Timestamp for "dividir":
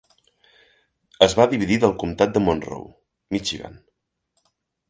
1.51-1.77